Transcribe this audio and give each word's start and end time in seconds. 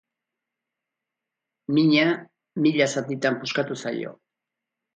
Mina 1.79 2.07
mila 2.65 2.89
zatitan 2.97 3.39
puskatu 3.45 3.81
zaio. 3.87 4.19